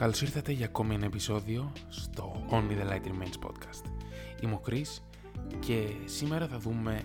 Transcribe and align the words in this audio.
Καλώς 0.00 0.22
ήρθατε 0.22 0.52
για 0.52 0.66
ακόμη 0.66 0.94
ένα 0.94 1.04
επεισόδιο 1.04 1.72
στο 1.88 2.46
Only 2.50 2.70
the 2.70 2.90
Light 2.90 3.06
Remains 3.06 3.48
podcast. 3.48 3.84
Είμαι 4.40 4.54
ο 4.54 4.60
Chris 4.66 5.02
και 5.58 5.86
σήμερα 6.04 6.46
θα 6.46 6.58
δούμε 6.58 7.02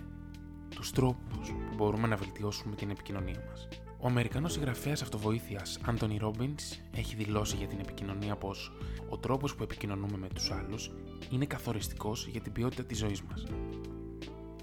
τους 0.74 0.90
τρόπους 0.90 1.48
που 1.48 1.74
μπορούμε 1.76 2.06
να 2.06 2.16
βελτιώσουμε 2.16 2.74
την 2.74 2.90
επικοινωνία 2.90 3.44
μας. 3.50 3.68
Ο 3.98 4.06
Αμερικανός 4.06 4.52
συγγραφέας 4.52 5.02
αυτοβοήθειας 5.02 5.80
Anthony 5.86 6.20
Robbins 6.20 6.78
έχει 6.94 7.16
δηλώσει 7.16 7.56
για 7.56 7.66
την 7.66 7.78
επικοινωνία 7.80 8.36
πως 8.36 8.72
ο 9.08 9.18
τρόπος 9.18 9.54
που 9.54 9.62
επικοινωνούμε 9.62 10.16
με 10.16 10.28
τους 10.34 10.50
άλλους 10.50 10.90
είναι 11.30 11.46
καθοριστικός 11.46 12.26
για 12.26 12.40
την 12.40 12.52
ποιότητα 12.52 12.84
της 12.84 12.98
ζωής 12.98 13.22
μας. 13.22 13.46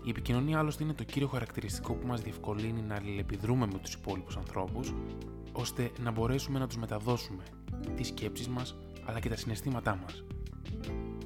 Η 0.04 0.10
επικοινωνία 0.10 0.60
άλλωστε 0.60 0.84
είναι 0.84 0.94
το 0.94 1.04
κύριο 1.04 1.28
χαρακτηριστικό 1.28 1.94
που 1.94 2.08
μας 2.08 2.22
διευκολύνει 2.22 2.82
να 2.82 2.96
αλληλεπιδρούμε 2.96 3.66
με 3.66 3.80
τους 3.80 3.94
υπόλοιπους 3.94 4.38
ανθρώπους 4.38 4.94
ώστε 5.54 5.92
να 6.00 6.12
μπορέσουμε 6.12 6.60
να 6.60 6.68
τους 6.68 6.78
μεταδώσουμε 6.78 7.44
τις 7.96 8.08
σκέψεις 8.08 8.48
μας 8.48 8.76
αλλά 9.06 9.20
και 9.20 9.30
τα 9.30 9.36
συναισθήματά 9.36 9.96
μας. 9.96 10.24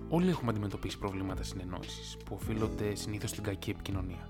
Όλοι 0.09 0.29
έχουμε 0.29 0.51
αντιμετωπίσει 0.51 0.97
προβλήματα 0.97 1.43
συνεννόησης 1.43 2.17
που 2.25 2.35
οφείλονται 2.41 2.95
συνήθως 2.95 3.29
στην 3.29 3.43
κακή 3.43 3.69
επικοινωνία. 3.69 4.29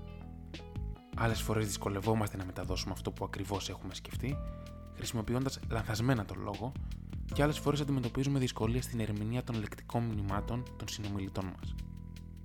Άλλες 1.16 1.40
φορές 1.42 1.66
δυσκολευόμαστε 1.66 2.36
να 2.36 2.44
μεταδώσουμε 2.44 2.92
αυτό 2.92 3.10
που 3.10 3.24
ακριβώς 3.24 3.68
έχουμε 3.68 3.94
σκεφτεί, 3.94 4.36
χρησιμοποιώντας 4.94 5.60
λανθασμένα 5.70 6.24
τον 6.24 6.40
λόγο, 6.42 6.72
και 7.34 7.42
άλλες 7.42 7.58
φορές 7.58 7.80
αντιμετωπίζουμε 7.80 8.38
δυσκολίες 8.38 8.84
στην 8.84 9.00
ερμηνεία 9.00 9.44
των 9.44 9.60
λεκτικών 9.60 10.02
μηνυμάτων 10.02 10.62
των 10.76 10.88
συνομιλητών 10.88 11.44
μας. 11.44 11.74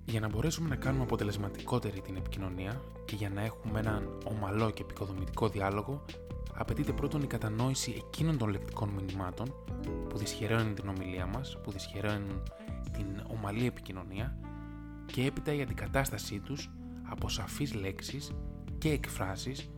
Για 0.06 0.20
να 0.20 0.30
μπορέσουμε 0.30 0.70
να 0.70 0.76
κάνουμε 0.76 1.04
αποτελεσματικότερη 1.04 2.02
την 2.02 2.16
επικοινωνία 2.16 2.82
και 3.06 3.16
για 3.16 3.30
να 3.30 3.42
έχουμε 3.42 3.80
έναν 3.80 4.10
ομαλό 4.26 4.70
και 4.70 4.82
επικοδομητικό 4.82 5.48
διάλογο, 5.50 6.06
απαιτείται 6.64 6.92
πρώτον 6.92 7.22
η 7.22 7.28
κατανόηση 7.28 7.94
εκείνων 7.98 8.38
των 8.38 8.50
λεκτικών 8.50 8.90
μηνυμάτων 8.90 9.54
που 10.10 10.18
δυσχεραίνουν 10.18 10.76
την 10.76 10.88
ομιλία 10.88 11.26
μας, 11.26 11.58
που 11.64 11.72
δυσχεραίνουν 11.72 12.44
την 12.92 13.06
ομαλή 13.28 13.66
επικοινωνία 13.66 14.38
και 15.06 15.26
έπειτα 15.26 15.54
η 15.54 15.62
αντικατάστασή 15.62 16.40
τους 16.40 16.70
από 17.10 17.30
σαφείς 17.30 17.74
λέξεις 17.74 18.32
και 18.78 18.90
εκφράσεις 18.90 19.70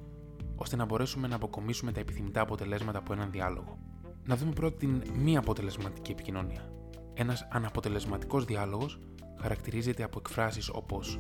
ώστε 0.56 0.75
να 0.75 0.86
μπορέσουμε 0.86 1.28
να 1.28 1.36
αποκομίσουμε 1.36 1.91
τα 1.91 2.00
επιθυμητά 2.00 2.41
αποτελέσματα 2.41 2.97
από 2.97 3.13
έναν 3.13 3.31
διάλογο. 3.31 3.78
Να 4.25 4.36
δούμε 4.36 4.52
πρώτα 4.52 4.78
την 4.78 5.03
μη 5.16 5.38
αποτελεσματική 5.38 6.11
επικοινωνία. 6.11 6.69
Ένας 7.13 7.47
αναποτελεσματικός 7.52 8.45
διάλογος 8.45 9.00
χαρακτηρίζεται 9.39 10.03
από 10.03 10.19
εκφράσεις 10.19 10.69
όπως 10.69 11.19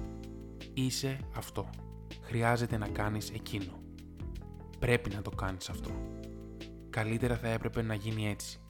«Είσαι 0.73 1.19
αυτό», 1.35 1.69
«Χρειάζεται 2.21 2.77
να 2.77 2.87
κάνεις 2.87 3.29
εκείνο», 3.29 3.83
«Πρέπει 4.85 5.09
να 5.09 5.21
το 5.21 5.29
κάνεις 5.29 5.69
αυτό», 5.69 5.89
«Καλύτερα 6.89 7.37
θα 7.37 7.47
έπρεπε 7.47 7.81
να 7.81 7.93
γίνει 7.93 8.29
έτσι». 8.29 8.61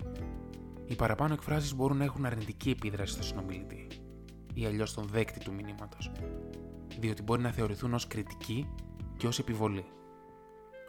Οι 0.86 0.96
παραπάνω 0.96 1.34
εκφράσεις 1.34 1.76
μπορούν 1.76 1.98
να 1.98 2.04
έχουν 2.04 2.26
αρνητική 2.26 2.70
επίδραση 2.70 3.14
στο 3.14 3.24
συνομιλητή 3.24 3.88
ή 4.54 4.66
αλλιώς 4.66 4.90
στον 4.90 5.08
δέκτη 5.08 5.40
του 5.40 5.54
μηνύματος, 5.54 6.12
διότι 7.00 7.22
μπορεί 7.22 7.42
να 7.42 7.52
θεωρηθούν 7.52 7.94
ως 7.94 8.08
κριτική 8.08 8.70
και 9.18 9.28
ως 9.28 9.40
επιβολή. 9.40 9.86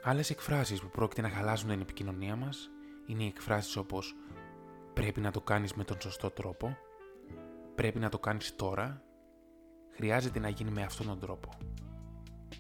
Άλλες 0.03 0.31
εκφράσεις 0.31 0.81
που 0.81 0.89
πρόκειται 0.89 1.23
να 1.23 1.29
χαλάσουν 1.29 1.69
την 1.69 1.81
επικοινωνία 1.81 2.37
μας 2.37 2.71
είναι 3.06 3.23
οι 3.23 3.27
εκφράσεις 3.27 3.77
όπως 3.77 4.15
πρέπει 4.93 5.21
να 5.21 5.31
το 5.31 5.41
κάνεις 5.41 5.75
με 5.75 5.84
τον 5.84 6.00
σωστό 6.00 6.31
τρόπο, 6.31 6.77
πρέπει 7.75 7.99
να 7.99 8.09
το 8.09 8.19
κάνεις 8.19 8.56
τώρα, 8.56 9.03
χρειάζεται 9.91 10.39
να 10.39 10.49
γίνει 10.49 10.71
με 10.71 10.83
αυτόν 10.83 11.06
τον 11.06 11.21
τρόπο. 11.21 11.50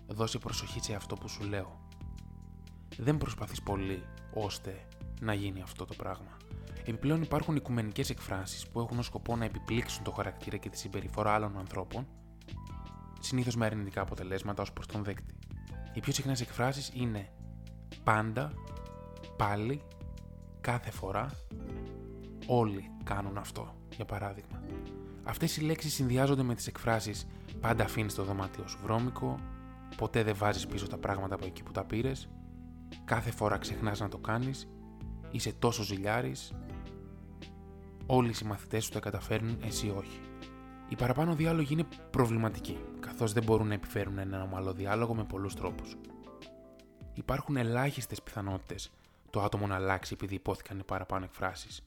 Δώσε 0.06 0.38
προσοχή 0.38 0.80
σε 0.80 0.94
αυτό 0.94 1.14
που 1.14 1.28
σου 1.28 1.42
λέω. 1.44 1.85
Δεν 2.96 3.16
προσπαθείς 3.16 3.62
πολύ 3.62 4.02
ώστε 4.34 4.86
να 5.20 5.34
γίνει 5.34 5.62
αυτό 5.62 5.84
το 5.84 5.94
πράγμα. 5.94 6.36
Επιπλέον 6.80 7.22
υπάρχουν 7.22 7.56
οικουμενικές 7.56 8.10
εκφράσεις 8.10 8.68
που 8.68 8.80
έχουν 8.80 8.98
ως 8.98 9.06
σκοπό 9.06 9.36
να 9.36 9.44
επιπλήξουν 9.44 10.04
το 10.04 10.10
χαρακτήρα 10.10 10.56
και 10.56 10.68
τη 10.68 10.78
συμπεριφορά 10.78 11.32
άλλων 11.32 11.58
ανθρώπων, 11.58 12.06
συνήθως 13.20 13.56
με 13.56 13.66
αρνητικά 13.66 14.00
αποτελέσματα 14.00 14.62
ως 14.62 14.72
προς 14.72 14.86
τον 14.86 15.04
δέκτη. 15.04 15.34
Οι 15.94 16.00
πιο 16.00 16.12
συχνές 16.12 16.40
εκφράσεις 16.40 16.90
είναι 16.94 17.32
πάντα, 18.04 18.52
πάλι, 19.36 19.82
κάθε 20.60 20.90
φορά, 20.90 21.30
όλοι 22.46 22.90
κάνουν 23.04 23.38
αυτό, 23.38 23.74
για 23.96 24.04
παράδειγμα. 24.04 24.62
Αυτές 25.22 25.56
οι 25.56 25.60
λέξεις 25.60 25.94
συνδυάζονται 25.94 26.42
με 26.42 26.54
τις 26.54 26.66
εκφράσεις 26.66 27.26
πάντα 27.60 27.84
αφήνεις 27.84 28.14
το 28.14 28.24
δωμάτιο 28.24 28.68
σου 28.68 28.78
βρώμικο, 28.82 29.38
ποτέ 29.96 30.22
δεν 30.22 30.34
βάζεις 30.36 30.66
πίσω 30.66 30.86
τα 30.86 30.98
πράγματα 30.98 31.34
από 31.34 31.46
εκεί 31.46 31.62
που 31.62 31.72
τα 31.72 31.84
πήρες, 31.84 32.28
κάθε 33.04 33.30
φορά 33.30 33.58
ξεχνάς 33.58 34.00
να 34.00 34.08
το 34.08 34.18
κάνεις, 34.18 34.68
είσαι 35.30 35.52
τόσο 35.52 35.82
ζηλιάρης, 35.82 36.52
όλοι 38.06 38.28
οι 38.28 38.32
συμμαθητές 38.32 38.84
σου 38.84 38.90
τα 38.90 39.00
καταφέρνουν, 39.00 39.58
εσύ 39.64 39.94
όχι. 39.98 40.20
Οι 40.88 40.96
παραπάνω 40.96 41.34
διάλογοι 41.34 41.72
είναι 41.72 41.86
προβληματικοί, 42.10 42.78
καθώς 43.00 43.32
δεν 43.32 43.42
μπορούν 43.42 43.66
να 43.66 43.74
επιφέρουν 43.74 44.18
έναν 44.18 44.42
ομαλό 44.42 44.72
διάλογο 44.72 45.14
με 45.14 45.24
πολλούς 45.24 45.54
τρόπους. 45.54 45.96
Υπάρχουν 47.14 47.56
ελάχιστες 47.56 48.22
πιθανότητες 48.22 48.90
το 49.30 49.42
άτομο 49.42 49.66
να 49.66 49.74
αλλάξει 49.74 50.12
επειδή 50.14 50.34
υπόθηκαν 50.34 50.78
οι 50.78 50.82
παραπάνω 50.82 51.24
εκφράσεις. 51.24 51.82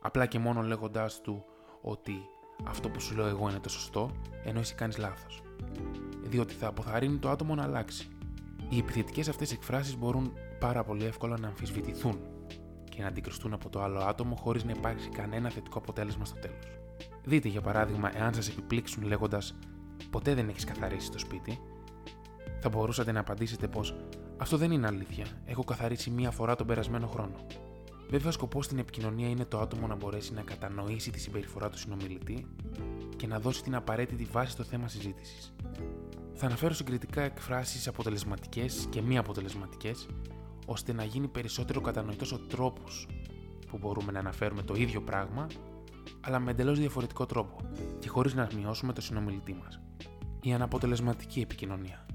Απλά 0.00 0.26
και 0.26 0.38
μόνο 0.38 0.62
λέγοντάς 0.62 1.20
του 1.20 1.44
ότι 1.82 2.14
αυτό 2.64 2.88
που 2.88 3.00
σου 3.00 3.14
λέω 3.14 3.26
εγώ 3.26 3.48
είναι 3.48 3.58
το 3.58 3.68
σωστό, 3.68 4.10
ενώ 4.44 4.58
εσύ 4.58 4.74
κάνεις 4.74 4.98
λάθος. 4.98 5.42
Διότι 6.22 6.54
θα 6.54 6.66
αποθαρρύνει 6.66 7.18
το 7.18 7.30
άτομο 7.30 7.54
να 7.54 7.62
αλλάξει. 7.62 8.08
Οι 8.72 8.78
επιθετικές 8.78 9.28
αυτές 9.28 9.52
εκφράσεις 9.52 9.96
μπορούν 9.96 10.32
πάρα 10.58 10.84
πολύ 10.84 11.04
εύκολα 11.04 11.38
να 11.38 11.48
αμφισβητηθούν 11.48 12.18
και 12.84 13.02
να 13.02 13.08
αντικριστούν 13.08 13.52
από 13.52 13.68
το 13.68 13.82
άλλο 13.82 13.98
άτομο 13.98 14.34
χωρίς 14.34 14.64
να 14.64 14.70
υπάρξει 14.70 15.08
κανένα 15.08 15.50
θετικό 15.50 15.78
αποτέλεσμα 15.78 16.24
στο 16.24 16.38
τέλος. 16.38 16.78
Δείτε 17.24 17.48
για 17.48 17.60
παράδειγμα, 17.60 18.16
εάν 18.16 18.34
σας 18.34 18.48
επιπλήξουν 18.48 19.02
λέγοντας 19.02 19.54
Ποτέ 20.10 20.34
δεν 20.34 20.48
έχεις 20.48 20.64
καθαρίσει 20.64 21.10
το 21.10 21.18
σπίτι, 21.18 21.58
θα 22.60 22.68
μπορούσατε 22.68 23.12
να 23.12 23.20
απαντήσετε 23.20 23.68
πως 23.68 23.94
Αυτό 24.36 24.56
δεν 24.56 24.70
είναι 24.70 24.86
αλήθεια. 24.86 25.26
Έχω 25.44 25.64
καθαρίσει 25.64 26.10
μία 26.10 26.30
φορά 26.30 26.56
τον 26.56 26.66
περασμένο 26.66 27.06
χρόνο. 27.06 27.36
Βέβαια, 28.10 28.28
ο 28.28 28.32
σκοπός 28.32 28.64
στην 28.64 28.78
επικοινωνία 28.78 29.28
είναι 29.28 29.44
το 29.44 29.58
άτομο 29.60 29.86
να 29.86 29.94
μπορέσει 29.94 30.32
να 30.32 30.42
κατανοήσει 30.42 31.10
τη 31.10 31.20
συμπεριφορά 31.20 31.68
του 31.68 31.78
συνομιλητή 31.78 32.46
και 33.16 33.26
να 33.26 33.38
δώσει 33.40 33.62
την 33.62 33.74
απαραίτητη 33.74 34.24
βάση 34.24 34.50
στο 34.50 34.62
θέμα 34.62 34.88
συζήτησης. 34.88 35.54
Θα 36.34 36.46
αναφέρω 36.46 36.74
συγκριτικά 36.74 37.22
εκφράσεις 37.22 37.88
αποτελεσματικές 37.88 38.86
και 38.90 39.02
μη 39.02 39.18
αποτελεσματικές, 39.18 40.06
ώστε 40.66 40.92
να 40.92 41.04
γίνει 41.04 41.28
περισσότερο 41.28 41.80
κατανοητός 41.80 42.32
ο 42.32 42.38
τρόπος 42.38 43.08
που 43.66 43.78
μπορούμε 43.78 44.12
να 44.12 44.18
αναφέρουμε 44.18 44.62
το 44.62 44.74
ίδιο 44.74 45.02
πράγμα 45.02 45.46
αλλά 46.20 46.38
με 46.38 46.50
εντελώς 46.50 46.78
διαφορετικό 46.78 47.26
τρόπο 47.26 47.56
και 47.98 48.08
χωρίς 48.08 48.34
να 48.34 48.48
μειώσουμε 48.56 48.92
το 48.92 49.00
συνομιλητή 49.00 49.54
μας. 49.54 49.80
Η 50.42 50.52
αναποτελεσματική 50.52 51.40
επικοινωνία. 51.40 52.06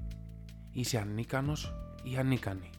Είσαι 0.70 0.98
ανίκανος 0.98 1.74
ή 2.02 2.16
ανίκανη; 2.16 2.70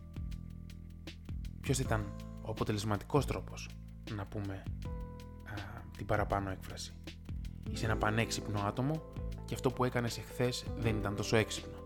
Ποιος 1.61 1.79
ήταν 1.79 2.15
ο 2.41 2.49
αποτελεσματικός 2.49 3.25
τρόπος 3.25 3.69
να 4.15 4.25
πούμε 4.25 4.63
α, 5.45 5.81
την 5.97 6.05
παραπάνω 6.05 6.49
έκφραση; 6.49 6.93
Είσαι 7.71 7.85
ένα 7.85 7.97
πανέξυπνο 7.97 8.59
άτομο 8.59 9.01
και 9.49 9.55
αυτό 9.55 9.71
που 9.71 9.83
έκανες 9.83 10.17
εχθές 10.17 10.65
δεν 10.77 10.97
ήταν 10.97 11.15
τόσο 11.15 11.35
έξυπνο. 11.35 11.77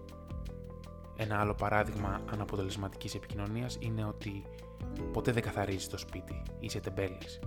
Ένα 1.15 1.39
άλλο 1.39 1.53
παράδειγμα 1.53 2.21
αναποτελεσματικής 2.31 3.15
επικοινωνίας 3.15 3.77
είναι 3.79 4.05
ότι 4.05 4.43
ποτέ 5.11 5.31
δεν 5.31 5.41
καθαρίζεις 5.43 5.87
το 5.87 5.97
σπίτι, 5.97 6.41
είσαι 6.59 6.79
τεμπέλης 6.79 7.39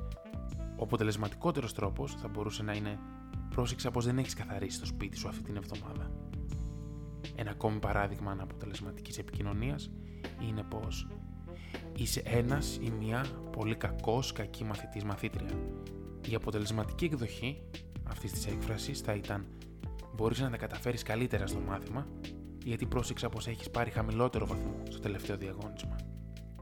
ο 0.77 0.83
αποτελεσματικότερος 0.83 1.73
τρόπος 1.73 2.15
θα 2.15 2.29
μπορούσε 2.29 2.63
να 2.63 2.73
είναι 2.73 2.99
πρόσεξα 3.49 3.91
πως 3.91 4.05
δεν 4.05 4.19
έχεις 4.19 4.35
καθαρίσει 4.35 4.81
το 4.81 4.87
σπίτι 4.87 5.17
σου 5.17 5.29
αυτή 5.29 5.43
την 5.43 5.57
εβδομάδα. 5.57 6.11
Ένα 7.35 7.51
ακόμη 7.51 7.79
παράδειγμα 7.79 8.31
αναποτελεσματικής 8.31 9.19
επικοινωνίας 9.19 9.91
είναι 10.49 10.63
πως 10.63 11.09
είσαι 11.97 12.23
ένας 12.25 12.79
ή 12.83 12.91
μία 12.91 13.27
πολύ 13.53 13.77
κακός, 13.77 14.33
κακή 14.33 14.65
μαθητής 14.65 15.05
μαθήτρια. 15.05 15.51
Η 16.31 16.35
αποτελεσματική 16.35 17.05
εκδοχή 17.05 17.63
αυτής 18.05 18.33
της 18.33 18.47
έκφρασης 18.47 19.01
θα 19.01 19.13
ήταν 19.13 19.47
μπορείς 20.17 20.41
να 20.41 20.51
τα 20.51 20.57
καταφέρεις 20.57 21.03
καλύτερα 21.03 21.47
στο 21.47 21.59
μάθημα 21.59 22.07
γιατί 22.65 22.87
πρόσεξα 22.87 23.29
πως 23.29 23.47
έχεις 23.47 23.71
πάρει 23.71 23.91
χαμηλότερο 23.91 24.47
βαθμό 24.47 24.83
στο 24.89 24.99
τελευταίο 24.99 25.37
διαγώνισμα. 25.37 25.97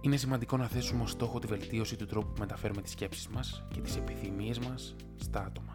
Είναι 0.01 0.17
σημαντικό 0.17 0.57
να 0.57 0.67
θέσουμε 0.67 1.03
ως 1.03 1.11
στόχο 1.11 1.39
τη 1.39 1.47
βελτίωση 1.47 1.97
του 1.97 2.07
τρόπου 2.07 2.33
που 2.33 2.39
μεταφέρουμε 2.39 2.83
τις 2.83 2.93
σκέψεις 2.93 3.29
μας 3.29 3.65
και 3.75 3.81
τις 3.81 3.97
επιθυμίες 3.97 4.59
μας 4.59 4.97
στα 5.17 5.45
άτομα. 5.45 5.73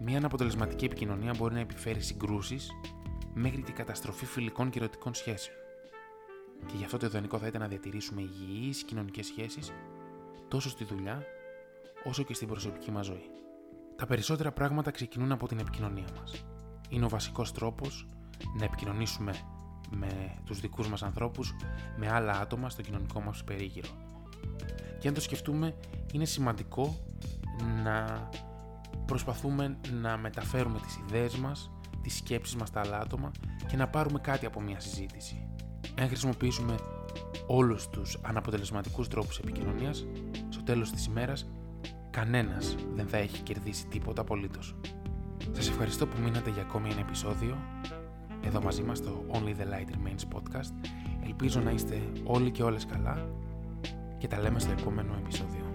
Μια 0.00 0.16
αναποτελεσματική 0.16 0.84
επικοινωνία 0.84 1.34
μπορεί 1.36 1.54
να 1.54 1.60
επιφέρει 1.60 2.00
συγκρούσεις 2.00 2.70
μέχρι 3.34 3.62
την 3.62 3.74
καταστροφή 3.74 4.26
φιλικών 4.26 4.70
και 4.70 4.78
ερωτικών 4.78 5.14
σχέσεων. 5.14 5.56
Και 6.66 6.76
γι' 6.76 6.84
αυτό 6.84 6.96
το 6.96 7.06
ιδανικό 7.06 7.38
θα 7.38 7.46
ήταν 7.46 7.60
να 7.60 7.68
διατηρήσουμε 7.68 8.20
υγιείς 8.20 8.82
κοινωνικές 8.82 9.26
σχέσεις 9.26 9.72
τόσο 10.48 10.68
στη 10.68 10.84
δουλειά 10.84 11.22
όσο 12.04 12.22
και 12.22 12.34
στην 12.34 12.48
προσωπική 12.48 12.90
μας 12.90 13.06
ζωή. 13.06 13.30
Τα 13.96 14.06
περισσότερα 14.06 14.52
πράγματα 14.52 14.90
ξεκινούν 14.90 15.32
από 15.32 15.48
την 15.48 15.58
επικοινωνία 15.58 16.06
μας. 16.20 16.44
Είναι 16.88 17.04
ο 17.04 17.08
βασικός 17.08 17.52
τρόπος 17.52 18.06
να 18.58 18.64
επικοινωνήσουμε 18.64 19.32
με 19.90 20.40
τους 20.44 20.60
δικούς 20.60 20.88
μας 20.88 21.02
ανθρώπους, 21.02 21.54
με 21.96 22.10
άλλα 22.10 22.32
άτομα 22.32 22.70
στο 22.70 22.82
κοινωνικό 22.82 23.20
μας 23.20 23.44
περίγυρο. 23.44 23.88
Και 24.98 25.08
αν 25.08 25.14
το 25.14 25.20
σκεφτούμε, 25.20 25.74
είναι 26.12 26.24
σημαντικό 26.24 26.96
να 27.82 28.28
προσπαθούμε 29.06 29.76
να 30.00 30.16
μεταφέρουμε 30.16 30.78
τις 30.80 30.96
ιδέες 30.96 31.36
μας, 31.36 31.70
τις 32.02 32.16
σκέψεις 32.16 32.56
μας 32.56 32.68
στα 32.68 32.80
άλλα 32.80 32.98
άτομα 32.98 33.30
και 33.68 33.76
να 33.76 33.88
πάρουμε 33.88 34.18
κάτι 34.18 34.46
από 34.46 34.60
μια 34.60 34.80
συζήτηση. 34.80 35.48
Αν 35.98 36.06
χρησιμοποιήσουμε 36.06 36.74
όλους 37.46 37.88
τους 37.88 38.18
αναποτελεσματικούς 38.22 39.08
τρόπους 39.08 39.38
επικοινωνίας, 39.38 40.06
στο 40.48 40.62
τέλος 40.62 40.90
της 40.90 41.06
ημέρας 41.06 41.46
κανένας 42.10 42.76
δεν 42.94 43.08
θα 43.08 43.16
έχει 43.16 43.42
κερδίσει 43.42 43.86
τίποτα 43.86 44.20
απολύτως. 44.20 44.74
Σας 45.52 45.68
ευχαριστώ 45.68 46.06
που 46.06 46.16
μείνατε 46.22 46.50
για 46.50 46.62
ακόμη 46.62 46.88
ένα 46.90 47.00
επεισόδιο 47.00 47.56
εδώ 48.46 48.62
μαζί 48.62 48.82
μας 48.82 48.98
στο 48.98 49.24
Only 49.32 49.54
the 49.60 49.72
Light 49.72 49.90
Remains 49.94 50.36
podcast. 50.36 50.88
Ελπίζω 51.24 51.60
να 51.60 51.70
είστε 51.70 52.02
όλοι 52.24 52.50
και 52.50 52.62
όλες 52.62 52.86
καλά 52.86 53.28
και 54.18 54.26
τα 54.26 54.40
λέμε 54.40 54.58
στο 54.58 54.70
επόμενο 54.70 55.14
επεισόδιο. 55.24 55.65